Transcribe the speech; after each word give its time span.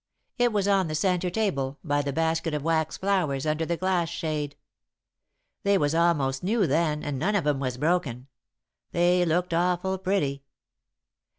It 0.39 0.51
was 0.51 0.67
on 0.67 0.87
the 0.87 0.95
centre 0.95 1.29
table, 1.29 1.77
by 1.83 2.01
the 2.01 2.11
basket 2.11 2.55
of 2.55 2.63
wax 2.63 2.97
flowers 2.97 3.45
under 3.45 3.67
the 3.67 3.77
glass 3.77 4.09
shade. 4.09 4.55
They 5.61 5.77
was 5.77 5.93
almost 5.93 6.41
new 6.43 6.65
then 6.65 7.03
and 7.03 7.19
none 7.19 7.35
of 7.35 7.45
'em 7.45 7.59
was 7.59 7.77
broken. 7.77 8.25
They 8.93 9.23
looked 9.25 9.53
awful 9.53 9.99
pretty. 9.99 10.43